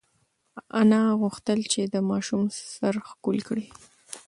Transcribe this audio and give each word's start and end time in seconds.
انا 0.79 1.01
غوښتل 1.21 1.59
چې 1.71 1.81
د 1.93 1.95
ماشوم 2.09 2.43
سر 2.75 2.95
ښکل 3.09 3.37
کړي. 3.47 3.65